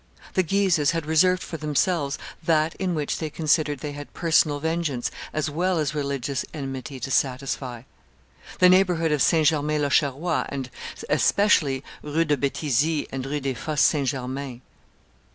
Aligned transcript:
The 0.33 0.41
Guises 0.41 0.89
had 0.93 1.05
reserved 1.05 1.43
for 1.43 1.57
themselves 1.57 2.17
that 2.41 2.73
in 2.77 2.95
which 2.95 3.19
they 3.19 3.29
considered 3.29 3.81
they 3.81 3.91
had 3.91 4.15
personal 4.15 4.59
vengeance 4.59 5.11
as 5.31 5.47
well 5.47 5.77
as 5.77 5.93
religious 5.93 6.43
enmity 6.55 6.99
to 6.99 7.11
satisfy, 7.11 7.83
the 8.57 8.67
neighborhood 8.67 9.11
of 9.11 9.21
St. 9.21 9.45
Germain 9.47 9.83
l'Auxerrois, 9.83 10.47
and 10.49 10.71
especially 11.07 11.83
Rue 12.01 12.25
de 12.25 12.35
Bethisy 12.35 13.05
and 13.11 13.27
Rue 13.27 13.39
des 13.41 13.53
Fosses 13.53 13.85
St. 13.85 14.07
Germain. 14.07 14.61